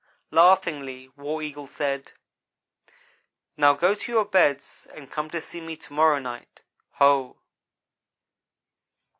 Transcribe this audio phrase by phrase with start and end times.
[0.31, 2.13] Laughingly War Eagle said:
[3.55, 6.63] "Now go to your beds and come to see me to morrow night.
[6.93, 7.37] Ho!"